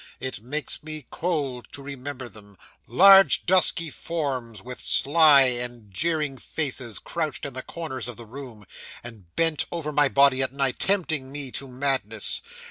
It 0.19 0.41
makes 0.41 0.81
me 0.81 1.05
cold 1.11 1.67
to 1.73 1.83
remember 1.83 2.27
them. 2.27 2.57
Large 2.87 3.45
dusky 3.45 3.91
forms 3.91 4.59
with 4.59 4.81
sly 4.81 5.41
and 5.43 5.93
jeering 5.93 6.39
faces 6.39 6.97
crouched 6.97 7.45
in 7.45 7.53
the 7.53 7.61
corners 7.61 8.07
of 8.07 8.17
the 8.17 8.25
room, 8.25 8.65
and 9.03 9.35
bent 9.35 9.65
over 9.71 9.91
my 9.91 10.07
bed 10.07 10.33
at 10.33 10.53
night, 10.53 10.79
tempting 10.79 11.31
me 11.31 11.51
to 11.51 11.67
madness. 11.67 12.41